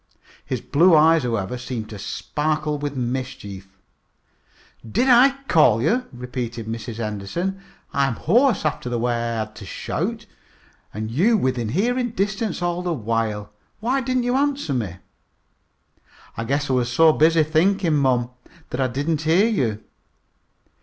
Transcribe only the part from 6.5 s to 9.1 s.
Mrs. Henderson. "I'm hoarse after the